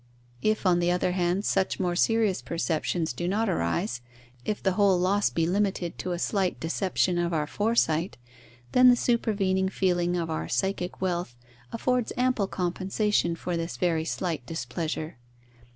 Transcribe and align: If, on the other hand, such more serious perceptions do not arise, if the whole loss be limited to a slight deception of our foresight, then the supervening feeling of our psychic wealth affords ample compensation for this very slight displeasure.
If, 0.41 0.65
on 0.65 0.79
the 0.79 0.89
other 0.89 1.11
hand, 1.11 1.45
such 1.45 1.79
more 1.79 1.95
serious 1.95 2.41
perceptions 2.41 3.13
do 3.13 3.27
not 3.27 3.47
arise, 3.47 4.01
if 4.43 4.63
the 4.63 4.71
whole 4.71 4.97
loss 4.97 5.29
be 5.29 5.45
limited 5.45 5.99
to 5.99 6.11
a 6.13 6.17
slight 6.17 6.59
deception 6.59 7.19
of 7.19 7.33
our 7.35 7.45
foresight, 7.45 8.17
then 8.71 8.89
the 8.89 8.95
supervening 8.95 9.69
feeling 9.69 10.17
of 10.17 10.27
our 10.31 10.49
psychic 10.49 11.01
wealth 11.01 11.35
affords 11.71 12.11
ample 12.17 12.47
compensation 12.47 13.35
for 13.35 13.55
this 13.55 13.77
very 13.77 14.03
slight 14.03 14.43
displeasure. 14.47 15.19